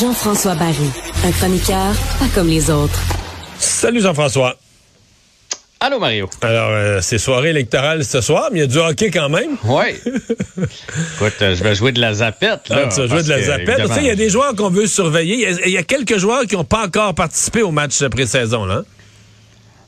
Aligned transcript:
Jean-François 0.00 0.54
Barry, 0.54 0.90
un 1.24 1.30
chroniqueur 1.30 1.92
pas 2.18 2.26
comme 2.34 2.48
les 2.48 2.68
autres. 2.70 2.98
Salut 3.58 4.00
Jean-François. 4.00 4.56
Allô 5.78 5.98
Mario. 6.00 6.28
Alors, 6.40 6.70
euh, 6.70 6.98
c'est 7.02 7.18
soirée 7.18 7.50
électorale 7.50 8.04
ce 8.04 8.20
soir, 8.20 8.48
mais 8.50 8.58
il 8.58 8.62
y 8.62 8.64
a 8.64 8.66
du 8.66 8.78
hockey 8.78 9.10
quand 9.10 9.28
même. 9.28 9.56
Oui. 9.64 9.94
Écoute, 11.16 11.34
euh, 11.42 11.54
je 11.54 11.62
vais 11.62 11.74
jouer 11.74 11.92
de 11.92 12.00
la 12.00 12.14
zapette. 12.14 12.68
Là, 12.70 12.84
Ah, 12.86 12.88
tu 12.92 13.00
vas 13.00 13.06
jouer 13.06 13.22
de 13.22 13.28
la 13.28 13.42
zapette. 13.42 13.64
Tu 13.66 13.70
évidemment, 13.72 13.94
sais, 13.94 14.00
il 14.00 14.06
y 14.06 14.10
a 14.10 14.14
des 14.16 14.30
joueurs 14.30 14.54
qu'on 14.56 14.70
veut 14.70 14.86
surveiller. 14.86 15.34
Il 15.34 15.40
y 15.40 15.46
a- 15.46 15.66
il 15.66 15.72
y, 15.72 15.78
a 15.78 15.82
quelques 15.82 16.16
joueurs 16.16 16.46
qui 16.46 16.56
n'ont 16.56 16.64
pas 16.64 16.84
encore 16.86 17.14
participé 17.14 17.62
au 17.62 17.70
match 17.70 18.00
de 18.00 18.08
pré-saison. 18.08 18.64
Là. 18.64 18.82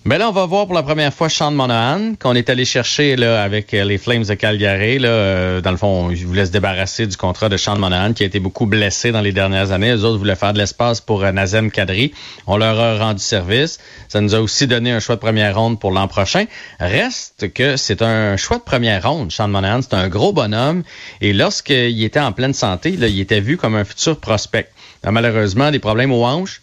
Mais 0.09 0.19
là, 0.19 0.29
on 0.29 0.33
va 0.33 0.47
voir 0.47 0.67
pour 0.67 0.75
la 0.77 0.85
première 0.85 1.13
fois 1.13 1.29
Sean 1.29 1.51
Monahan, 1.51 2.15
qu'on 2.21 2.37
est 2.37 2.49
allé 2.49 2.65
chercher 2.65 3.17
là, 3.17 3.43
avec 3.43 3.75
euh, 3.75 3.83
les 3.83 3.99
Flames 3.99 4.23
de 4.23 4.35
Calgary. 4.35 5.01
Là, 5.01 5.09
Euh, 5.09 5.61
dans 5.61 5.73
le 5.73 5.77
fond, 5.77 6.13
ils 6.13 6.25
voulaient 6.25 6.47
se 6.47 6.53
débarrasser 6.53 7.09
du 7.09 7.17
contrat 7.17 7.49
de 7.49 7.57
Sean 7.57 7.77
Monahan, 7.77 8.13
qui 8.13 8.23
a 8.23 8.27
été 8.27 8.39
beaucoup 8.39 8.67
blessé 8.67 9.11
dans 9.11 9.21
les 9.21 9.33
dernières 9.33 9.73
années. 9.73 9.91
Les 9.93 10.05
autres 10.05 10.19
voulaient 10.19 10.37
faire 10.37 10.53
de 10.53 10.59
l'espace 10.59 11.01
pour 11.01 11.25
euh, 11.25 11.33
Nazem 11.33 11.73
Kadri. 11.73 12.15
On 12.47 12.57
leur 12.57 12.79
a 12.79 12.97
rendu 12.99 13.21
service. 13.21 13.79
Ça 14.07 14.21
nous 14.21 14.37
a 14.37 14.41
aussi 14.41 14.69
donné 14.69 14.93
un 14.93 15.01
choix 15.01 15.17
de 15.17 15.21
première 15.21 15.57
ronde 15.59 15.81
pour 15.81 15.91
l'an 15.91 16.07
prochain. 16.07 16.45
Reste 16.79 17.53
que 17.53 17.77
c'est 17.77 18.01
un 18.01 18.37
choix 18.37 18.59
de 18.59 18.63
première 18.63 19.03
ronde. 19.11 19.33
Sean 19.33 19.49
Monahan, 19.49 19.83
c'est 19.83 19.95
un 19.95 20.09
gros 20.09 20.33
bonhomme. 20.33 20.85
Et 21.21 21.33
lorsqu'il 21.33 22.05
était 22.05 22.21
en 22.21 22.31
pleine 22.31 22.55
santé, 22.55 22.91
il 22.91 23.21
était 23.21 23.41
vu 23.41 23.57
comme 23.57 23.75
un 23.75 23.85
futur 23.85 24.21
prospect. 24.21 24.69
Là, 25.03 25.11
malheureusement, 25.11 25.73
des 25.73 25.81
problèmes 25.81 26.13
aux 26.13 26.25
hanches 26.25 26.61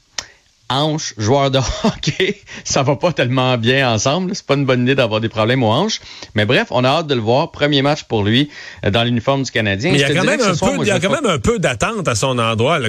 hanches, 0.69 1.14
joueur 1.17 1.52
de 1.52 1.59
hockey, 1.83 2.42
ça 2.64 2.83
va 2.83 2.95
pas 2.95 3.11
tellement 3.14 3.58
bien 3.58 3.92
ensemble. 3.92 4.36
C'est 4.36 4.45
pas 4.45 4.56
une 4.56 4.66
bonne 4.66 4.81
idée 4.83 4.95
d'avoir 4.95 5.22
des 5.22 5.30
problèmes 5.30 5.64
aux 5.64 5.72
hanches. 5.72 6.00
Mais 6.36 6.45
bref, 6.45 6.67
on 6.72 6.83
a 6.83 6.88
hâte 6.89 7.08
de 7.08 7.16
le 7.16 7.22
voir. 7.22 7.52
Premier 7.52 7.81
match 7.81 8.03
pour 8.03 8.23
lui 8.23 8.50
euh, 8.86 8.89
dans 8.91 9.03
l'uniforme 9.03 9.44
du 9.44 9.52
Canadien. 9.52 9.91
Mais 9.91 9.97
il 9.97 10.01
y 10.01 10.03
a 10.03 10.13
quand 10.13 10.24
même 10.24 10.41
un 10.41 10.53
soir, 10.56 10.72
peu, 10.72 10.78
moi, 10.78 10.85
il 10.85 10.88
y 10.88 10.91
a 10.91 10.96
je 10.96 11.01
vais 11.01 11.07
quand 11.07 11.13
pas- 11.13 11.22
même 11.22 11.31
un 11.31 11.40
peu 11.40 11.59
d'attente 11.59 12.07
à 12.07 12.16
son 12.16 12.38
endroit. 12.40 12.79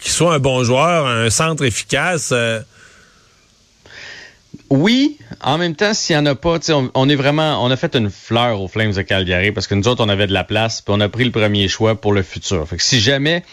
Qu'il 0.00 0.12
soit 0.12 0.34
un 0.34 0.38
bon 0.38 0.62
joueur, 0.64 1.06
un 1.06 1.30
centre 1.30 1.64
efficace. 1.64 2.30
euh, 2.32 2.60
Oui, 4.70 5.18
en 5.42 5.58
même 5.58 5.74
temps, 5.74 5.94
s'il 5.94 6.16
n'y 6.16 6.22
en 6.22 6.26
a 6.26 6.34
pas, 6.34 6.58
on, 6.70 6.90
on 6.94 7.08
est 7.08 7.14
vraiment, 7.14 7.62
on 7.64 7.70
a 7.70 7.76
fait 7.76 7.94
une 7.94 8.10
fleur 8.10 8.60
aux 8.60 8.68
Flames 8.68 8.92
de 8.92 9.02
Calgary 9.02 9.52
parce 9.52 9.66
que 9.66 9.74
nous 9.74 9.86
autres, 9.88 10.02
on 10.04 10.08
avait 10.08 10.26
de 10.26 10.32
la 10.32 10.44
place, 10.44 10.80
puis 10.80 10.94
on 10.96 11.00
a 11.00 11.08
pris 11.08 11.24
le 11.24 11.30
premier 11.30 11.68
choix 11.68 11.94
pour 11.94 12.12
le 12.12 12.22
futur. 12.22 12.66
Fait 12.68 12.76
que 12.76 12.82
si 12.82 13.00
jamais 13.00 13.44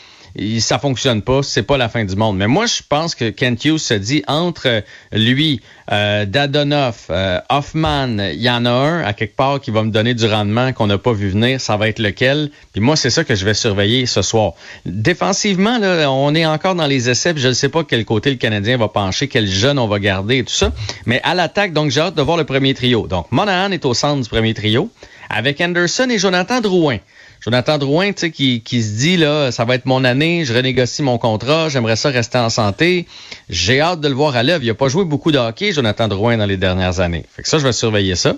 ça 0.59 0.79
fonctionne 0.79 1.21
pas, 1.21 1.43
c'est 1.43 1.63
pas 1.63 1.77
la 1.77 1.89
fin 1.89 2.05
du 2.05 2.15
monde. 2.15 2.37
Mais 2.37 2.47
moi, 2.47 2.65
je 2.65 2.81
pense 2.87 3.15
que 3.15 3.29
Kent 3.29 3.65
Hughes 3.65 3.79
se 3.79 3.93
dit 3.93 4.23
entre 4.27 4.83
lui, 5.11 5.61
euh, 5.91 6.25
Dadonoff, 6.25 7.07
euh, 7.09 7.39
Hoffman, 7.49 8.17
il 8.33 8.41
y 8.41 8.49
en 8.49 8.65
a 8.65 8.71
un 8.71 9.03
à 9.03 9.13
quelque 9.13 9.35
part 9.35 9.59
qui 9.59 9.71
va 9.71 9.83
me 9.83 9.91
donner 9.91 10.13
du 10.13 10.25
rendement 10.25 10.71
qu'on 10.73 10.87
n'a 10.87 10.97
pas 10.97 11.13
vu 11.13 11.29
venir. 11.29 11.59
Ça 11.59 11.77
va 11.77 11.89
être 11.89 11.99
lequel? 11.99 12.51
Puis 12.73 12.81
moi, 12.81 12.95
c'est 12.95 13.09
ça 13.09 13.23
que 13.23 13.35
je 13.35 13.45
vais 13.45 13.53
surveiller 13.53 14.05
ce 14.05 14.21
soir. 14.21 14.53
Défensivement, 14.85 15.79
là, 15.79 16.11
on 16.11 16.35
est 16.35 16.45
encore 16.45 16.75
dans 16.75 16.87
les 16.87 17.09
essais. 17.09 17.33
Puis 17.33 17.41
je 17.41 17.49
ne 17.49 17.53
sais 17.53 17.69
pas 17.69 17.83
quel 17.83 18.05
côté 18.05 18.29
le 18.29 18.37
Canadien 18.37 18.77
va 18.77 18.87
pencher, 18.87 19.27
quel 19.27 19.47
jeune 19.47 19.79
on 19.79 19.87
va 19.87 19.99
garder 19.99 20.37
et 20.37 20.43
tout 20.43 20.53
ça. 20.53 20.71
Mais 21.05 21.21
à 21.23 21.33
l'attaque, 21.33 21.73
donc 21.73 21.91
j'ai 21.91 22.01
hâte 22.01 22.15
de 22.15 22.21
voir 22.21 22.37
le 22.37 22.43
premier 22.43 22.73
trio. 22.73 23.07
Donc 23.07 23.31
Monahan 23.31 23.71
est 23.71 23.85
au 23.85 23.93
centre 23.93 24.21
du 24.21 24.29
premier 24.29 24.53
trio 24.53 24.89
avec 25.29 25.61
Anderson 25.61 26.07
et 26.09 26.17
Jonathan 26.17 26.61
Drouin. 26.61 26.97
Jonathan 27.41 27.77
Drouin, 27.77 28.11
tu 28.11 28.19
sais, 28.19 28.31
qui, 28.31 28.61
qui 28.61 28.83
se 28.83 28.97
dit, 28.97 29.15
là, 29.17 29.51
ça 29.51 29.63
va 29.63 29.75
être 29.75 29.85
mon 29.85 30.03
année, 30.03 30.43
je 30.43 30.53
renégocie 30.53 31.01
mon 31.01 31.17
contrat, 31.17 31.69
j'aimerais 31.69 31.95
ça 31.95 32.09
rester 32.09 32.37
en 32.37 32.49
santé. 32.49 33.05
J'ai 33.49 33.79
hâte 33.79 34.01
de 34.01 34.09
le 34.09 34.13
voir 34.13 34.35
à 34.35 34.43
l'œuvre. 34.43 34.63
Il 34.63 34.69
a 34.69 34.73
pas 34.75 34.89
joué 34.89 35.05
beaucoup 35.05 35.31
de 35.31 35.37
hockey, 35.37 35.71
Jonathan 35.71 36.07
Drouin, 36.09 36.37
dans 36.37 36.45
les 36.45 36.57
dernières 36.57 36.99
années. 36.99 37.25
Fait 37.33 37.43
que 37.43 37.47
ça, 37.49 37.57
je 37.57 37.63
vais 37.63 37.71
surveiller 37.71 38.15
ça. 38.15 38.35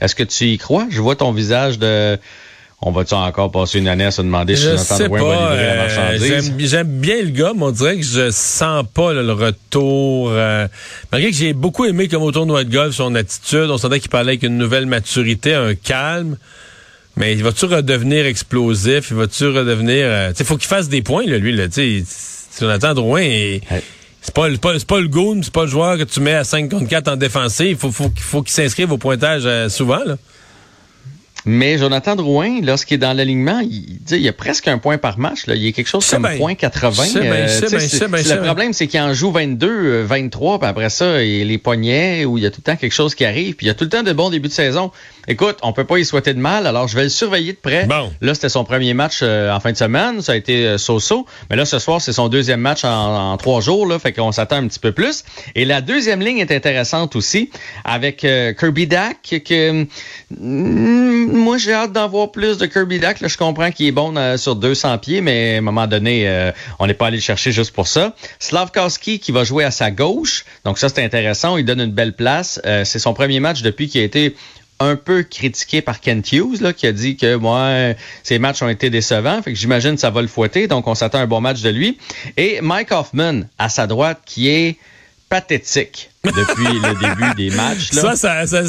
Est-ce 0.00 0.14
que 0.14 0.22
tu 0.22 0.44
y 0.44 0.58
crois? 0.58 0.86
Je 0.90 1.00
vois 1.00 1.16
ton 1.16 1.32
visage 1.32 1.78
de... 1.78 2.18
On 2.82 2.90
va-tu 2.90 3.14
encore 3.14 3.50
passer 3.50 3.78
une 3.78 3.88
année 3.88 4.04
à 4.04 4.10
se 4.10 4.20
demander 4.20 4.54
si 4.54 4.64
je 4.64 4.68
Jonathan 4.72 4.96
sais 4.98 5.08
Drouin 5.08 5.18
va 5.20 5.24
pas. 5.34 5.50
livrer 5.52 5.66
la 5.66 5.72
euh, 5.72 5.76
marchandise? 5.86 6.52
J'aime 6.58 6.88
bien 6.88 7.22
le 7.22 7.30
gars, 7.30 7.52
mais 7.56 7.62
on 7.62 7.70
dirait 7.70 7.96
que 7.96 8.02
je 8.02 8.30
sens 8.30 8.84
pas 8.92 9.14
là, 9.14 9.22
le 9.22 9.32
retour. 9.32 10.28
euh, 10.30 10.68
malgré 11.10 11.30
que 11.30 11.36
j'ai 11.38 11.54
beaucoup 11.54 11.86
aimé 11.86 12.06
comme 12.08 12.22
autour 12.22 12.44
de 12.44 12.62
de 12.62 12.70
golf 12.70 12.94
son 12.94 13.14
attitude. 13.14 13.70
On 13.70 13.78
sentait 13.78 13.98
qu'il 13.98 14.10
parlait 14.10 14.32
avec 14.32 14.42
une 14.42 14.58
nouvelle 14.58 14.84
maturité, 14.84 15.54
un 15.54 15.74
calme. 15.74 16.36
Mais 17.16 17.32
il 17.32 17.42
va-tu 17.42 17.64
redevenir 17.64 18.26
explosif? 18.26 19.08
Il 19.10 19.16
va-tu 19.16 19.46
redevenir... 19.46 20.06
euh, 20.06 20.30
tu 20.30 20.36
sais, 20.36 20.44
faut 20.44 20.56
qu'il 20.56 20.68
fasse 20.68 20.88
des 20.88 21.02
points, 21.02 21.24
là, 21.26 21.38
lui. 21.38 21.54
Là, 21.54 21.68
tu 21.68 22.04
sais, 22.04 22.60
Jonathan 22.60 22.94
Drouin, 22.94 23.22
il- 23.22 23.60
Ouais. 23.70 23.82
c'est 24.20 24.34
pas, 24.34 24.48
pas, 24.58 24.78
c'est 24.78 24.86
pas 24.86 25.00
le 25.00 25.08
goon, 25.08 25.40
c'est 25.42 25.52
pas 25.52 25.62
le 25.62 25.68
joueur 25.70 25.96
que 25.98 26.02
tu 26.04 26.20
mets 26.20 26.34
à 26.34 26.44
5 26.44 26.70
contre 26.70 26.88
4 26.88 27.08
en 27.08 27.16
défensif. 27.16 27.66
Il 27.70 27.76
faut, 27.76 27.90
faut, 27.90 28.10
qu'il- 28.10 28.20
faut 28.22 28.42
qu'il 28.42 28.52
s'inscrive 28.52 28.92
au 28.92 28.98
pointage 28.98 29.42
euh, 29.46 29.68
souvent. 29.68 30.02
Là. 30.04 30.16
Mais 31.48 31.78
Jonathan 31.78 32.16
Drouin, 32.16 32.60
lorsqu'il 32.62 32.96
est 32.96 32.98
dans 32.98 33.12
l'alignement, 33.12 33.60
il, 33.60 33.98
il 34.10 34.20
y 34.20 34.28
a 34.28 34.32
presque 34.32 34.66
un 34.68 34.78
point 34.78 34.98
par 34.98 35.18
match. 35.18 35.46
Là. 35.46 35.54
Il 35.54 35.62
y 35.64 35.68
a 35.68 35.72
quelque 35.72 35.86
chose 35.88 36.08
comme 36.10 36.22
bien. 36.22 36.36
point 36.36 36.54
80. 36.56 37.04
Je 37.04 37.08
sais 37.10 37.20
bien, 37.20 37.46
je 37.46 37.52
sais 37.52 37.60
tu 37.60 37.66
sais, 37.68 37.76
bien, 37.76 37.78
je 37.78 37.86
c'est- 37.88 37.96
sais 37.98 38.08
bien, 38.08 38.16
je 38.18 38.22
c'est- 38.24 38.28
sais 38.30 38.36
le 38.36 38.42
problème, 38.42 38.72
c'est 38.72 38.86
qu'il 38.88 39.00
en 39.00 39.14
joue 39.14 39.30
22, 39.30 39.68
euh, 39.68 40.04
23, 40.04 40.58
puis 40.58 40.68
après 40.68 40.90
ça, 40.90 41.22
il 41.22 41.46
les 41.46 41.58
poignets, 41.58 42.24
où 42.24 42.36
il 42.36 42.42
y 42.44 42.46
a 42.46 42.50
tout 42.50 42.60
le 42.66 42.72
temps 42.72 42.76
quelque 42.76 42.92
chose 42.92 43.14
qui 43.14 43.24
arrive, 43.24 43.54
puis 43.54 43.66
il 43.66 43.68
y 43.68 43.70
a 43.70 43.74
tout 43.74 43.84
le 43.84 43.90
temps 43.90 44.02
de 44.02 44.12
bons 44.12 44.30
débuts 44.30 44.48
de 44.48 44.52
saison. 44.52 44.90
Écoute, 45.28 45.56
on 45.62 45.72
peut 45.72 45.84
pas 45.84 45.98
y 45.98 46.04
souhaiter 46.04 46.34
de 46.34 46.38
mal, 46.40 46.66
alors 46.66 46.88
je 46.88 46.96
vais 46.96 47.04
le 47.04 47.08
surveiller 47.08 47.52
de 47.52 47.58
près. 47.58 47.86
Bon. 47.86 48.12
Là, 48.20 48.34
c'était 48.34 48.48
son 48.48 48.64
premier 48.64 48.94
match 48.94 49.20
euh, 49.22 49.52
en 49.52 49.60
fin 49.60 49.70
de 49.72 49.76
semaine, 49.76 50.20
ça 50.22 50.32
a 50.32 50.36
été 50.36 50.66
euh, 50.66 50.78
so-so. 50.78 51.26
Mais 51.50 51.56
là, 51.56 51.64
ce 51.64 51.78
soir, 51.78 52.00
c'est 52.00 52.12
son 52.12 52.28
deuxième 52.28 52.60
match 52.60 52.84
en, 52.84 53.32
en 53.32 53.36
trois 53.36 53.60
jours, 53.60 53.86
là, 53.86 53.98
fait 54.00 54.12
qu'on 54.12 54.32
s'attend 54.32 54.56
un 54.56 54.66
petit 54.66 54.78
peu 54.80 54.92
plus. 54.92 55.22
Et 55.54 55.64
la 55.64 55.80
deuxième 55.80 56.20
ligne 56.20 56.38
est 56.38 56.50
intéressante 56.52 57.14
aussi, 57.16 57.50
avec 57.84 58.24
euh, 58.24 58.52
Kirby 58.52 58.86
Dack, 58.86 59.42
que 59.44 59.86
mm, 60.30 61.35
moi, 61.36 61.58
j'ai 61.58 61.72
hâte 61.72 61.92
d'en 61.92 62.08
voir 62.08 62.30
plus 62.30 62.58
de 62.58 62.66
Kirby 62.66 62.98
Dack. 62.98 63.20
Là, 63.20 63.28
je 63.28 63.36
comprends 63.36 63.70
qu'il 63.70 63.86
est 63.86 63.92
bon 63.92 64.16
euh, 64.16 64.36
sur 64.36 64.56
200 64.56 64.98
pieds, 64.98 65.20
mais 65.20 65.54
à 65.54 65.58
un 65.58 65.60
moment 65.60 65.86
donné, 65.86 66.28
euh, 66.28 66.52
on 66.78 66.86
n'est 66.86 66.94
pas 66.94 67.06
allé 67.06 67.18
le 67.18 67.22
chercher 67.22 67.52
juste 67.52 67.72
pour 67.72 67.88
ça. 67.88 68.14
Slavkowski 68.38 69.18
qui 69.18 69.32
va 69.32 69.44
jouer 69.44 69.64
à 69.64 69.70
sa 69.70 69.90
gauche, 69.90 70.44
donc 70.64 70.78
ça, 70.78 70.88
c'est 70.88 71.04
intéressant. 71.04 71.56
Il 71.56 71.64
donne 71.64 71.80
une 71.80 71.92
belle 71.92 72.14
place. 72.14 72.60
Euh, 72.66 72.84
c'est 72.84 72.98
son 72.98 73.14
premier 73.14 73.40
match 73.40 73.62
depuis 73.62 73.88
qu'il 73.88 74.00
a 74.00 74.04
été 74.04 74.34
un 74.78 74.96
peu 74.96 75.22
critiqué 75.22 75.80
par 75.80 76.00
Kent 76.00 76.32
Hughes, 76.32 76.60
là, 76.60 76.72
qui 76.72 76.86
a 76.86 76.92
dit 76.92 77.16
que 77.16 77.36
moi, 77.36 77.94
ses 78.22 78.38
matchs 78.38 78.62
ont 78.62 78.68
été 78.68 78.90
décevants. 78.90 79.40
Fait 79.42 79.52
que 79.52 79.58
j'imagine 79.58 79.94
que 79.94 80.00
ça 80.00 80.10
va 80.10 80.20
le 80.20 80.28
fouetter. 80.28 80.66
Donc, 80.68 80.86
on 80.86 80.94
s'attend 80.94 81.18
à 81.18 81.22
un 81.22 81.26
bon 81.26 81.40
match 81.40 81.62
de 81.62 81.70
lui. 81.70 81.96
Et 82.36 82.60
Mike 82.60 82.92
Hoffman, 82.92 83.42
à 83.58 83.70
sa 83.70 83.86
droite, 83.86 84.20
qui 84.26 84.50
est 84.50 84.76
pathétique 85.28 86.10
depuis 86.24 86.64
le 86.64 86.94
début 87.00 87.34
des 87.34 87.56
matchs. 87.56 87.92
Là. 87.92 88.16
Ça, 88.16 88.16
ça, 88.16 88.46
ça, 88.46 88.62
me 88.62 88.68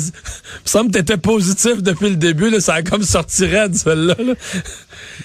semble 0.66 0.92
que 0.92 1.00
t'étais 1.00 1.18
positif 1.18 1.82
depuis 1.82 2.10
le 2.10 2.16
début. 2.16 2.50
Là, 2.50 2.60
ça 2.60 2.76
a 2.76 2.84
comme 2.84 3.04
sorti 3.04 3.46
raide, 3.46 3.76
celle-là. 3.76 4.16
là. 4.20 4.34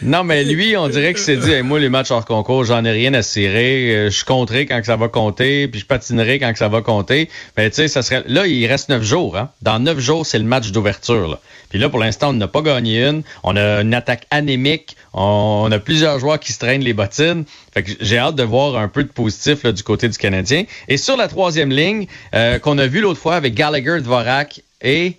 Non, 0.00 0.25
mais 0.25 0.44
lui, 0.44 0.77
on 0.77 0.89
dirait 0.89 1.12
que 1.12 1.21
c'est 1.21 1.37
dit, 1.37 1.62
moi, 1.62 1.79
les 1.79 1.89
matchs 1.89 2.11
hors 2.11 2.25
concours, 2.25 2.65
j'en 2.65 2.85
ai 2.85 2.91
rien 2.91 3.12
à 3.15 3.23
cirer. 3.23 3.94
Euh, 3.94 4.11
je 4.11 4.25
compterai 4.25 4.67
quand 4.67 4.81
ça 4.85 4.97
va 4.97 5.09
compter, 5.09 5.69
puis 5.69 5.81
je 5.81 5.87
patinerai 5.87 6.39
quand 6.39 6.53
ça 6.56 6.69
va 6.69 6.81
compter. 6.81 7.29
Mais 7.56 7.69
tu 7.71 7.77
sais, 7.77 7.89
ça 7.89 8.03
serait. 8.03 8.25
Là, 8.27 8.47
il 8.47 8.67
reste 8.67 8.89
neuf 8.89 9.03
jours. 9.03 9.37
Hein? 9.37 9.50
Dans 9.61 9.79
neuf 9.79 9.99
jours, 9.99 10.25
c'est 10.25 10.39
le 10.39 10.44
match 10.44 10.71
d'ouverture. 10.71 11.39
Puis 11.69 11.79
là, 11.79 11.89
pour 11.89 11.99
l'instant, 11.99 12.31
on 12.31 12.35
n'a 12.35 12.49
pas 12.49 12.62
gagné 12.62 13.05
une. 13.05 13.23
On 13.43 13.56
a 13.56 13.81
une 13.81 13.94
attaque 13.94 14.27
anémique. 14.31 14.97
On 15.15 15.69
a 15.71 15.79
plusieurs 15.79 16.19
joueurs 16.19 16.41
qui 16.41 16.53
se 16.53 16.59
traînent 16.59 16.83
les 16.83 16.94
bottines. 16.94 17.44
Fait 17.73 17.83
que 17.83 17.93
j'ai 18.00 18.19
hâte 18.19 18.35
de 18.35 18.43
voir 18.43 18.77
un 18.77 18.89
peu 18.89 19.05
de 19.05 19.09
positif 19.09 19.65
du 19.67 19.83
côté 19.83 20.09
du 20.09 20.19
Canadien. 20.19 20.65
Et 20.89 20.97
sur 20.97 21.17
la 21.17 21.29
troisième 21.29 21.71
ligne, 21.71 22.06
euh, 22.35 22.59
qu'on 22.59 22.79
a 22.79 22.87
vu 22.87 23.00
l'autre 23.00 23.21
fois 23.21 23.37
avec 23.37 23.55
Gallagher, 23.55 24.00
Dvorak 24.00 24.62
et 24.81 25.17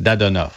Dadonov. 0.00 0.52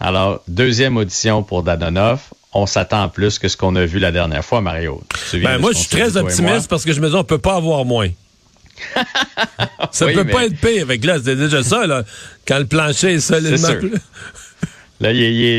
Alors, 0.00 0.42
deuxième 0.46 0.96
audition 0.96 1.42
pour 1.42 1.62
Dadonov. 1.62 2.20
On 2.52 2.66
s'attend 2.66 3.08
plus 3.08 3.38
que 3.38 3.48
ce 3.48 3.56
qu'on 3.56 3.76
a 3.76 3.84
vu 3.84 3.98
la 3.98 4.10
dernière 4.10 4.44
fois, 4.44 4.60
Mario. 4.60 5.02
Ben, 5.34 5.58
moi, 5.58 5.72
je 5.72 5.78
suis 5.78 5.88
très 5.88 6.16
optimiste 6.16 6.68
parce 6.68 6.84
que 6.84 6.92
je 6.92 7.00
me 7.00 7.08
dis, 7.08 7.14
on 7.14 7.24
peut 7.24 7.38
pas 7.38 7.56
avoir 7.56 7.84
moins. 7.84 8.08
ça 9.90 10.06
ne 10.06 10.14
peut 10.14 10.26
pas 10.26 10.46
être 10.46 10.58
pire. 10.60 10.82
Avec 10.82 11.04
là, 11.04 11.18
c'est 11.22 11.36
déjà 11.36 11.62
ça, 11.62 11.86
là. 11.86 12.04
Quand 12.46 12.58
le 12.58 12.66
plancher 12.66 13.14
est 13.14 13.20
solidement 13.20 13.68
Là, 15.00 15.10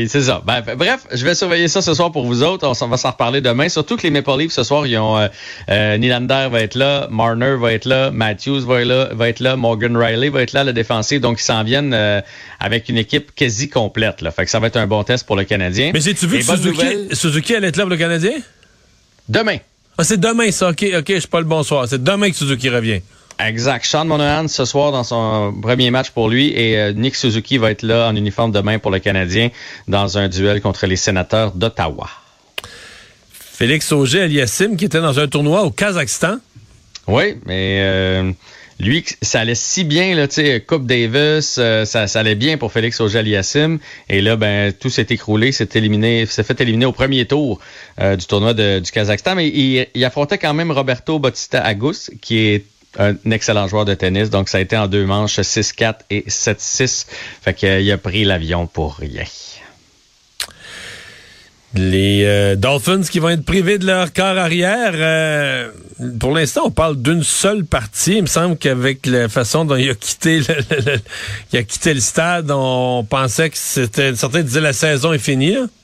c'est 0.06 0.20
ça. 0.20 0.42
Ben, 0.46 0.62
bref, 0.76 1.06
je 1.12 1.24
vais 1.24 1.34
surveiller 1.34 1.68
ça 1.68 1.80
ce 1.80 1.94
soir 1.94 2.12
pour 2.12 2.26
vous 2.26 2.42
autres. 2.42 2.66
On, 2.66 2.88
va 2.88 2.96
s'en 2.98 3.10
reparler 3.10 3.40
demain. 3.40 3.70
Surtout 3.70 3.96
que 3.96 4.02
les 4.02 4.10
Maple 4.10 4.38
Leafs 4.38 4.52
ce 4.52 4.62
soir, 4.62 4.86
ils 4.86 4.98
ont 4.98 5.16
euh, 5.16 5.28
euh, 5.70 5.96
Nylander 5.96 6.48
va 6.50 6.60
être 6.60 6.74
là, 6.74 7.08
Marner 7.10 7.56
va 7.58 7.72
être 7.72 7.86
là, 7.86 8.10
Matthews 8.10 8.60
va 8.66 8.82
être 8.82 8.88
là, 8.88 9.08
va 9.12 9.28
être 9.30 9.40
là, 9.40 9.56
Morgan 9.56 9.96
Riley 9.96 10.28
va 10.28 10.42
être 10.42 10.52
là, 10.52 10.62
le 10.64 10.74
défensif. 10.74 11.22
Donc, 11.22 11.40
ils 11.40 11.44
s'en 11.44 11.64
viennent 11.64 11.94
euh, 11.94 12.20
avec 12.58 12.90
une 12.90 12.98
équipe 12.98 13.34
quasi 13.34 13.70
complète. 13.70 14.20
Là. 14.20 14.30
Fait 14.30 14.44
que 14.44 14.50
ça 14.50 14.58
va 14.58 14.66
être 14.66 14.76
un 14.76 14.86
bon 14.86 15.04
test 15.04 15.26
pour 15.26 15.36
le 15.36 15.44
Canadien. 15.44 15.90
Mais 15.94 16.00
j'ai-tu 16.00 16.26
vu 16.26 16.38
que 16.40 16.44
Suzuki, 16.44 17.08
Suzuki 17.12 17.54
allait 17.54 17.68
être 17.68 17.78
là 17.78 17.84
pour 17.84 17.90
le 17.90 17.96
Canadien? 17.96 18.32
Demain. 19.26 19.56
Ah, 19.96 20.04
c'est 20.04 20.20
demain, 20.20 20.50
ça. 20.50 20.68
OK, 20.68 20.84
OK, 20.98 21.04
je 21.08 21.18
suis 21.18 21.28
pas 21.28 21.40
le 21.40 21.46
bonsoir. 21.46 21.88
C'est 21.88 22.02
demain 22.02 22.30
que 22.30 22.36
Suzuki 22.36 22.68
revient. 22.68 23.00
Exact. 23.46 23.84
Sean 23.84 24.04
Monahan 24.04 24.48
ce 24.48 24.64
soir 24.64 24.92
dans 24.92 25.04
son 25.04 25.54
premier 25.60 25.90
match 25.90 26.10
pour 26.10 26.28
lui 26.28 26.48
et 26.48 26.78
euh, 26.78 26.92
Nick 26.92 27.16
Suzuki 27.16 27.58
va 27.58 27.70
être 27.70 27.82
là 27.82 28.08
en 28.08 28.16
uniforme 28.16 28.52
demain 28.52 28.78
pour 28.78 28.90
le 28.90 28.98
Canadien 28.98 29.50
dans 29.88 30.18
un 30.18 30.28
duel 30.28 30.60
contre 30.60 30.86
les 30.86 30.96
sénateurs 30.96 31.52
d'Ottawa. 31.52 32.08
Félix 33.32 33.92
Auger-Aliassime 33.92 34.76
qui 34.76 34.84
était 34.84 35.00
dans 35.00 35.18
un 35.18 35.26
tournoi 35.26 35.62
au 35.62 35.70
Kazakhstan. 35.70 36.38
Oui, 37.06 37.36
mais 37.46 37.78
euh, 37.80 38.30
lui, 38.78 39.04
ça 39.22 39.40
allait 39.40 39.54
si 39.54 39.84
bien, 39.84 40.14
là, 40.14 40.28
tu 40.28 40.34
sais, 40.34 40.60
Coupe 40.60 40.86
Davis, 40.86 41.56
euh, 41.58 41.84
ça, 41.84 42.06
allait 42.14 42.34
bien 42.34 42.58
pour 42.58 42.72
Félix 42.72 43.00
Auger-Aliassime. 43.00 43.78
Et 44.08 44.20
là, 44.20 44.36
ben, 44.36 44.72
tout 44.72 44.90
s'est 44.90 45.06
écroulé, 45.10 45.52
s'est 45.52 45.68
éliminé, 45.74 46.26
s'est 46.26 46.44
fait 46.44 46.60
éliminer 46.60 46.86
au 46.86 46.92
premier 46.92 47.26
tour 47.26 47.58
du 47.98 48.26
tournoi 48.26 48.54
du 48.54 48.90
Kazakhstan. 48.92 49.34
Mais 49.34 49.48
il, 49.48 49.86
il 49.94 50.04
affrontait 50.04 50.38
quand 50.38 50.54
même 50.54 50.70
Roberto 50.70 51.18
Bautista 51.18 51.60
Agus, 51.62 52.10
qui 52.20 52.38
est 52.38 52.64
un 52.98 53.14
excellent 53.30 53.68
joueur 53.68 53.84
de 53.84 53.94
tennis. 53.94 54.30
Donc, 54.30 54.48
ça 54.48 54.58
a 54.58 54.60
été 54.60 54.76
en 54.76 54.86
deux 54.86 55.06
manches, 55.06 55.38
6-4 55.38 56.00
et 56.10 56.24
7-6. 56.28 57.06
Fait 57.42 57.54
qu'il 57.54 57.68
euh, 57.68 57.94
a 57.94 57.98
pris 57.98 58.24
l'avion 58.24 58.66
pour 58.66 58.96
rien. 58.96 59.24
Les 61.74 62.24
euh, 62.24 62.56
Dolphins 62.56 63.02
qui 63.02 63.20
vont 63.20 63.28
être 63.28 63.44
privés 63.44 63.78
de 63.78 63.86
leur 63.86 64.12
corps 64.12 64.36
arrière. 64.36 64.92
Euh, 64.94 65.70
pour 66.18 66.34
l'instant, 66.34 66.62
on 66.64 66.70
parle 66.72 67.00
d'une 67.00 67.22
seule 67.22 67.64
partie. 67.64 68.16
Il 68.16 68.22
me 68.22 68.26
semble 68.26 68.56
qu'avec 68.56 69.06
la 69.06 69.28
façon 69.28 69.64
dont 69.64 69.76
il 69.76 69.90
a 69.90 69.94
quitté 69.94 70.40
le, 70.40 72.00
stade, 72.00 72.50
on 72.50 73.06
pensait 73.08 73.50
que 73.50 73.56
c'était 73.56 74.16
certains 74.16 74.42
disaient 74.42 74.60
la 74.60 74.72
saison 74.72 75.12
est 75.12 75.18
finie. 75.18 75.58
C'est, 75.58 75.79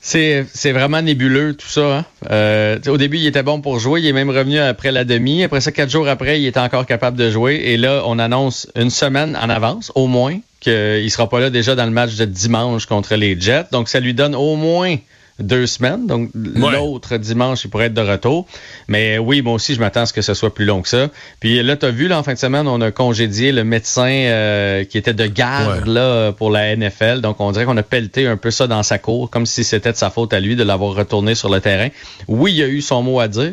c'est 0.00 0.72
vraiment 0.72 1.02
nébuleux 1.02 1.54
tout 1.54 1.68
ça. 1.68 1.98
Hein? 1.98 2.04
Euh, 2.30 2.78
au 2.88 2.96
début, 2.96 3.18
il 3.18 3.26
était 3.26 3.42
bon 3.42 3.60
pour 3.60 3.78
jouer. 3.78 4.00
Il 4.00 4.06
est 4.06 4.12
même 4.12 4.30
revenu 4.30 4.58
après 4.58 4.92
la 4.92 5.04
demi. 5.04 5.42
Après 5.44 5.60
ça, 5.60 5.72
quatre 5.72 5.90
jours 5.90 6.08
après, 6.08 6.40
il 6.40 6.46
était 6.46 6.60
encore 6.60 6.86
capable 6.86 7.16
de 7.16 7.30
jouer. 7.30 7.56
Et 7.56 7.76
là, 7.76 8.02
on 8.06 8.18
annonce 8.18 8.66
une 8.76 8.90
semaine 8.90 9.38
en 9.40 9.50
avance, 9.50 9.92
au 9.94 10.06
moins, 10.06 10.38
qu'il 10.60 11.10
sera 11.10 11.28
pas 11.28 11.40
là 11.40 11.50
déjà 11.50 11.74
dans 11.74 11.84
le 11.84 11.90
match 11.90 12.16
de 12.16 12.24
dimanche 12.24 12.86
contre 12.86 13.14
les 13.14 13.38
Jets. 13.38 13.66
Donc, 13.72 13.88
ça 13.88 14.00
lui 14.00 14.14
donne 14.14 14.34
au 14.34 14.56
moins 14.56 14.96
deux 15.40 15.66
semaines. 15.66 16.06
Donc, 16.06 16.30
l'autre 16.34 17.16
dimanche, 17.16 17.64
il 17.64 17.70
pourrait 17.70 17.86
être 17.86 17.94
de 17.94 18.00
retour. 18.00 18.46
Mais 18.88 19.18
oui, 19.18 19.42
moi 19.42 19.54
aussi, 19.54 19.74
je 19.74 19.80
m'attends 19.80 20.02
à 20.02 20.06
ce 20.06 20.12
que 20.12 20.22
ce 20.22 20.34
soit 20.34 20.54
plus 20.54 20.64
long 20.64 20.82
que 20.82 20.88
ça. 20.88 21.08
Puis 21.40 21.62
là, 21.62 21.76
tu 21.76 21.86
as 21.86 21.90
vu, 21.90 22.08
là, 22.08 22.18
en 22.18 22.22
fin 22.22 22.34
de 22.34 22.38
semaine, 22.38 22.66
on 22.68 22.80
a 22.80 22.90
congédié 22.90 23.52
le 23.52 23.64
médecin 23.64 24.08
euh, 24.08 24.84
qui 24.84 24.98
était 24.98 25.14
de 25.14 25.26
garde 25.26 25.86
là, 25.86 26.32
pour 26.32 26.50
la 26.50 26.76
NFL. 26.76 27.20
Donc, 27.20 27.40
on 27.40 27.52
dirait 27.52 27.64
qu'on 27.64 27.76
a 27.76 27.82
pelleté 27.82 28.26
un 28.26 28.36
peu 28.36 28.50
ça 28.50 28.66
dans 28.66 28.82
sa 28.82 28.98
cour, 28.98 29.30
comme 29.30 29.46
si 29.46 29.64
c'était 29.64 29.92
de 29.92 29.96
sa 29.96 30.10
faute 30.10 30.32
à 30.32 30.40
lui 30.40 30.56
de 30.56 30.62
l'avoir 30.62 30.94
retourné 30.94 31.34
sur 31.34 31.48
le 31.48 31.60
terrain. 31.60 31.88
Oui, 32.28 32.52
il 32.54 32.62
a 32.62 32.68
eu 32.68 32.80
son 32.80 33.02
mot 33.02 33.20
à 33.20 33.28
dire 33.28 33.52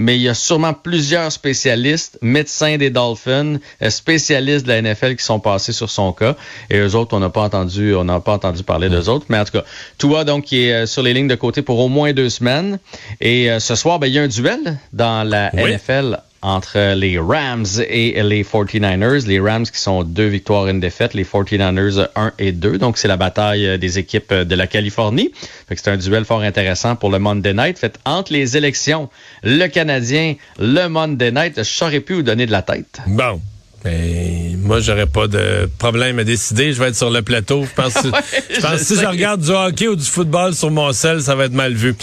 mais 0.00 0.16
il 0.16 0.22
y 0.22 0.28
a 0.28 0.34
sûrement 0.34 0.72
plusieurs 0.72 1.30
spécialistes, 1.30 2.18
médecins 2.22 2.78
des 2.78 2.90
Dolphins, 2.90 3.56
euh, 3.82 3.90
spécialistes 3.90 4.66
de 4.66 4.72
la 4.72 4.82
NFL 4.82 5.14
qui 5.16 5.24
sont 5.24 5.40
passés 5.40 5.72
sur 5.72 5.90
son 5.90 6.12
cas. 6.12 6.36
Et 6.70 6.78
eux 6.78 6.94
autres, 6.96 7.14
on 7.14 7.20
n'a 7.20 7.28
pas 7.28 7.42
entendu, 7.42 7.94
on 7.94 8.04
n'a 8.04 8.18
pas 8.20 8.32
entendu 8.32 8.62
parler 8.62 8.88
d'eux 8.88 9.08
autres. 9.08 9.26
Mais 9.28 9.38
en 9.38 9.44
tout 9.44 9.52
cas, 9.52 9.64
Tua, 9.98 10.24
donc, 10.24 10.44
qui 10.44 10.64
est 10.64 10.72
euh, 10.72 10.86
sur 10.86 11.02
les 11.02 11.12
lignes 11.12 11.28
de 11.28 11.34
côté 11.34 11.60
pour 11.60 11.78
au 11.78 11.88
moins 11.88 12.12
deux 12.12 12.30
semaines. 12.30 12.78
Et 13.20 13.50
euh, 13.50 13.60
ce 13.60 13.74
soir, 13.74 13.98
ben, 13.98 14.06
il 14.06 14.14
y 14.14 14.18
a 14.18 14.22
un 14.22 14.28
duel 14.28 14.78
dans 14.92 15.22
la 15.28 15.50
NFL 15.52 16.18
entre 16.42 16.94
les 16.94 17.18
Rams 17.18 17.66
et 17.88 18.22
les 18.22 18.42
49ers. 18.42 19.26
Les 19.26 19.40
Rams 19.40 19.66
qui 19.66 19.78
sont 19.78 20.04
deux 20.04 20.26
victoires 20.26 20.68
et 20.68 20.70
une 20.70 20.80
défaite, 20.80 21.14
les 21.14 21.24
49ers 21.24 22.08
1 22.14 22.32
et 22.38 22.52
2. 22.52 22.78
Donc, 22.78 22.98
c'est 22.98 23.08
la 23.08 23.16
bataille 23.16 23.66
euh, 23.66 23.78
des 23.78 23.98
équipes 23.98 24.32
de 24.32 24.54
la 24.54 24.66
Californie. 24.66 25.32
c'est 25.68 25.88
un 25.88 25.96
duel 25.96 26.24
fort 26.24 26.40
intéressant 26.40 26.96
pour 26.96 27.10
le 27.10 27.18
Monday 27.18 27.54
Night. 27.54 27.78
Fait 27.78 27.98
entre 28.04 28.32
les 28.32 28.56
élections, 28.56 29.08
le 29.42 29.66
Canadien, 29.66 30.34
le 30.58 30.88
Monday 30.88 31.32
Night, 31.32 31.54
je 31.58 31.62
saurais 31.62 32.00
plus 32.00 32.16
vous 32.16 32.22
donner 32.22 32.46
de 32.46 32.52
la 32.52 32.62
tête. 32.62 33.00
Bon. 33.06 33.40
Mais 33.84 34.56
moi, 34.58 34.80
j'aurais 34.80 35.06
pas 35.06 35.26
de 35.26 35.68
problème 35.78 36.18
à 36.18 36.24
décider. 36.24 36.72
Je 36.72 36.78
vais 36.80 36.88
être 36.88 36.96
sur 36.96 37.10
le 37.10 37.22
plateau. 37.22 37.64
Je 37.64 37.74
pense, 37.74 37.94
je 38.54 38.60
pense 38.60 38.72
que 38.72 38.84
si 38.84 38.96
je 38.96 39.06
regarde 39.06 39.40
du 39.40 39.50
hockey 39.50 39.88
ou 39.88 39.96
du 39.96 40.04
football 40.04 40.54
sur 40.54 40.70
mon 40.70 40.92
sel, 40.92 41.22
ça 41.22 41.34
va 41.34 41.46
être 41.46 41.52
mal 41.54 41.72
vu. 41.72 41.94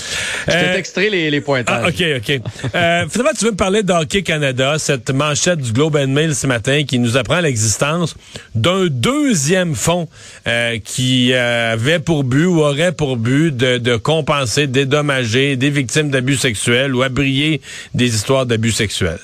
Je 0.48 0.54
euh, 0.54 0.82
t'ai 0.94 1.10
les, 1.10 1.30
les 1.30 1.42
pointages. 1.42 1.84
Ah, 1.84 1.90
OK, 1.90 2.04
OK. 2.18 2.42
euh, 2.74 3.06
finalement, 3.10 3.32
tu 3.38 3.46
veux 3.46 3.52
me 3.52 3.56
parler 3.58 3.84
de 3.84 3.94
Hockey 3.94 4.24
Canada, 4.24 4.78
cette 4.80 5.12
manchette 5.12 5.60
du 5.60 5.72
Globe 5.72 5.98
and 5.98 6.08
Mail 6.08 6.34
ce 6.34 6.48
matin 6.48 6.84
qui 6.84 6.98
nous 6.98 7.16
apprend 7.16 7.42
l'existence 7.42 8.16
d'un 8.56 8.88
deuxième 8.88 9.76
fonds 9.76 10.08
euh, 10.48 10.80
qui 10.84 11.34
avait 11.34 12.00
pour 12.00 12.24
but 12.24 12.46
ou 12.46 12.62
aurait 12.62 12.92
pour 12.92 13.18
but 13.18 13.56
de, 13.56 13.78
de 13.78 13.96
compenser, 13.98 14.66
dédommager 14.68 15.56
des 15.58 15.70
victimes 15.70 16.10
d'abus 16.10 16.38
sexuels 16.38 16.96
ou 16.96 17.04
abrier 17.04 17.62
des 17.94 18.16
histoires 18.16 18.46
d'abus 18.46 18.72
sexuels. 18.72 19.20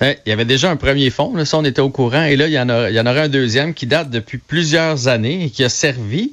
Hein, 0.00 0.14
il 0.26 0.30
y 0.30 0.32
avait 0.32 0.44
déjà 0.44 0.70
un 0.70 0.76
premier 0.76 1.08
fonds, 1.10 1.34
là, 1.34 1.44
ça 1.44 1.56
on 1.56 1.64
était 1.64 1.80
au 1.80 1.88
courant, 1.88 2.24
et 2.24 2.36
là 2.36 2.46
il 2.48 2.52
y 2.52 2.58
en 2.58 2.68
a, 2.68 2.90
il 2.90 2.94
y 2.94 3.00
en 3.00 3.06
aura 3.06 3.22
un 3.22 3.28
deuxième 3.28 3.72
qui 3.72 3.86
date 3.86 4.10
depuis 4.10 4.38
plusieurs 4.38 5.08
années 5.08 5.44
et 5.44 5.50
qui 5.50 5.64
a 5.64 5.70
servi 5.70 6.32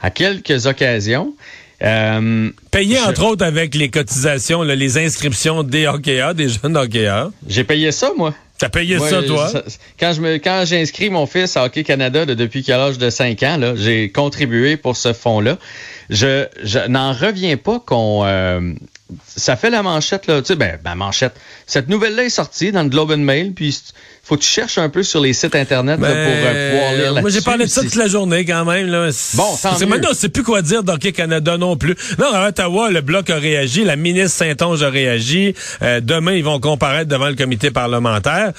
à 0.00 0.10
quelques 0.10 0.66
occasions. 0.66 1.34
Euh, 1.82 2.50
Payé 2.70 3.00
entre 3.00 3.24
autres 3.24 3.44
avec 3.44 3.74
les 3.74 3.88
cotisations, 3.88 4.62
les 4.62 4.98
inscriptions 4.98 5.62
des 5.62 5.86
hockeyeurs, 5.86 6.34
des 6.34 6.48
jeunes 6.48 6.76
hockeyeurs. 6.76 7.32
J'ai 7.48 7.64
payé 7.64 7.90
ça 7.90 8.12
moi. 8.16 8.34
T'as 8.60 8.68
payé 8.68 8.98
ça, 8.98 9.22
toi? 9.22 9.50
quand 9.98 10.12
je 10.12 10.20
me, 10.20 10.34
quand 10.34 10.64
j'ai 10.66 10.82
inscrit 10.82 11.08
mon 11.08 11.24
fils 11.24 11.56
à 11.56 11.64
Hockey 11.64 11.82
Canada 11.82 12.26
depuis 12.26 12.62
qu'il 12.62 12.74
a 12.74 12.76
l'âge 12.76 12.98
de 12.98 13.08
5 13.08 13.42
ans, 13.42 13.56
là, 13.56 13.72
j'ai 13.74 14.12
contribué 14.12 14.76
pour 14.76 14.98
ce 14.98 15.14
fonds-là. 15.14 15.56
Je, 16.10 16.46
je 16.62 16.78
n'en 16.80 17.14
reviens 17.14 17.56
pas 17.56 17.80
qu'on, 17.80 18.26
euh, 18.26 18.74
ça 19.24 19.56
fait 19.56 19.70
la 19.70 19.82
manchette, 19.82 20.26
là. 20.26 20.42
Tu 20.42 20.48
sais, 20.48 20.56
ben, 20.56 20.78
ben, 20.84 20.94
manchette. 20.94 21.32
Cette 21.66 21.88
nouvelle-là 21.88 22.24
est 22.24 22.28
sortie 22.28 22.70
dans 22.70 22.82
le 22.82 22.90
Globe 22.90 23.12
and 23.12 23.18
Mail, 23.18 23.54
puis 23.54 23.74
faut 24.30 24.36
que 24.36 24.42
tu 24.42 24.48
cherches 24.48 24.78
un 24.78 24.88
peu 24.88 25.02
sur 25.02 25.20
les 25.20 25.32
sites 25.32 25.56
Internet 25.56 25.98
pour 25.98 26.08
euh, 26.08 26.70
pouvoir 26.70 26.94
lire 26.94 27.12
là 27.14 27.20
Moi, 27.20 27.30
j'ai 27.30 27.40
parlé 27.40 27.64
de 27.64 27.70
ça 27.70 27.82
toute 27.82 27.96
la 27.96 28.06
journée, 28.06 28.44
quand 28.44 28.64
même, 28.64 28.86
là. 28.86 29.08
Bon, 29.34 29.56
tant 29.60 29.76
mieux. 29.76 29.86
Maintenant, 29.86 30.10
on 30.12 30.14
sait 30.14 30.28
plus 30.28 30.44
quoi 30.44 30.62
dire 30.62 30.84
d'Hockey 30.84 31.10
Canada 31.10 31.58
non 31.58 31.76
plus. 31.76 31.96
Non, 32.16 32.32
à 32.32 32.46
Ottawa, 32.46 32.92
le 32.92 33.00
Bloc 33.00 33.28
a 33.28 33.34
réagi, 33.34 33.82
la 33.82 33.96
ministre 33.96 34.38
Saint-Onge 34.38 34.84
a 34.84 34.88
réagi. 34.88 35.56
Euh, 35.82 36.00
demain, 36.00 36.34
ils 36.34 36.44
vont 36.44 36.60
comparaître 36.60 37.08
devant 37.08 37.28
le 37.28 37.34
comité 37.34 37.72
parlementaire. 37.72 38.52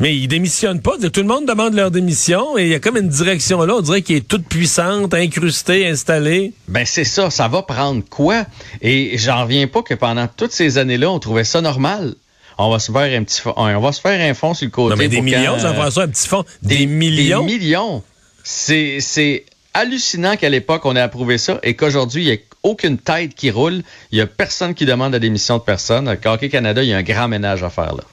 Mais 0.00 0.16
ils 0.16 0.28
démissionnent 0.28 0.80
pas. 0.80 0.92
Tout 0.96 1.20
le 1.20 1.26
monde 1.26 1.46
demande 1.46 1.74
leur 1.74 1.90
démission, 1.90 2.56
et 2.56 2.62
il 2.62 2.68
y 2.68 2.74
a 2.74 2.80
comme 2.80 2.96
une 2.96 3.10
direction 3.10 3.62
là, 3.66 3.74
on 3.76 3.82
dirait 3.82 4.00
qui 4.00 4.14
est 4.14 4.26
toute 4.26 4.48
puissante, 4.48 5.12
incrustée, 5.12 5.86
installée. 5.86 6.54
Ben, 6.68 6.86
c'est 6.86 7.04
ça. 7.04 7.28
Ça 7.28 7.48
va 7.48 7.60
prendre 7.60 8.02
quoi? 8.08 8.46
Et 8.80 9.18
j'en 9.18 9.42
reviens 9.42 9.66
pas 9.66 9.82
que 9.82 9.92
pendant 9.92 10.26
toutes 10.26 10.52
ces 10.52 10.78
années-là, 10.78 11.10
on 11.10 11.18
trouvait 11.18 11.44
ça 11.44 11.60
normal. 11.60 12.14
On 12.58 12.70
va 12.70 12.80
se 12.80 12.90
faire 12.90 13.18
un 13.20 13.22
petit 13.22 13.40
on 13.44 13.80
va 13.80 13.92
se 13.92 14.00
faire 14.00 14.20
un 14.20 14.34
fonds 14.34 14.52
sur 14.52 14.66
le 14.66 14.70
côté. 14.70 14.90
Non, 14.90 14.96
mais 14.96 15.08
des 15.08 15.20
millions, 15.20 15.58
Jean-François, 15.58 16.04
un 16.04 16.08
petit 16.08 16.26
fonds. 16.26 16.44
Des, 16.62 16.86
millions. 16.86 17.44
Des 17.44 17.58
millions? 17.58 18.02
C'est, 18.42 18.98
c'est 19.00 19.44
hallucinant 19.74 20.36
qu'à 20.36 20.48
l'époque, 20.48 20.84
on 20.84 20.96
ait 20.96 21.00
approuvé 21.00 21.38
ça 21.38 21.60
et 21.62 21.74
qu'aujourd'hui, 21.74 22.22
il 22.22 22.26
n'y 22.26 22.32
ait 22.32 22.44
aucune 22.64 22.98
tête 22.98 23.34
qui 23.34 23.50
roule. 23.50 23.82
Il 24.10 24.16
n'y 24.16 24.20
a 24.20 24.26
personne 24.26 24.74
qui 24.74 24.86
demande 24.86 25.12
la 25.12 25.20
démission 25.20 25.58
de 25.58 25.62
personne. 25.62 26.08
À 26.08 26.32
Hockey 26.32 26.48
Canada, 26.48 26.82
il 26.82 26.88
y 26.88 26.92
a 26.92 26.96
un 26.96 27.02
grand 27.02 27.28
ménage 27.28 27.62
à 27.62 27.70
faire 27.70 27.94
là. 27.94 28.04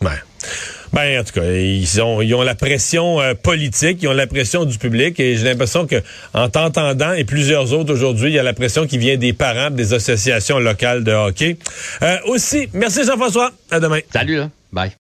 Ouais. 0.00 0.18
Ben, 0.92 1.20
en 1.20 1.24
tout 1.24 1.32
cas, 1.32 1.44
ils 1.44 2.02
ont, 2.02 2.20
ils 2.20 2.34
ont 2.34 2.42
la 2.42 2.54
pression 2.54 3.20
euh, 3.20 3.34
politique, 3.34 4.02
ils 4.02 4.08
ont 4.08 4.12
la 4.12 4.26
pression 4.26 4.64
du 4.64 4.76
public 4.76 5.18
et 5.20 5.36
j'ai 5.36 5.44
l'impression 5.44 5.86
que 5.86 5.96
en 6.34 6.48
t'entendant 6.48 7.12
et 7.12 7.24
plusieurs 7.24 7.72
autres 7.72 7.92
aujourd'hui, 7.92 8.30
il 8.30 8.34
y 8.34 8.38
a 8.38 8.42
la 8.42 8.52
pression 8.52 8.86
qui 8.86 8.98
vient 8.98 9.16
des 9.16 9.32
parents 9.32 9.70
des 9.70 9.94
associations 9.94 10.58
locales 10.58 11.02
de 11.04 11.12
hockey. 11.12 11.56
Euh, 12.02 12.16
aussi, 12.26 12.68
merci 12.74 13.04
Jean-François. 13.04 13.52
À 13.70 13.80
demain. 13.80 14.00
Salut 14.12 14.36
là. 14.36 14.50
Bye. 14.72 14.90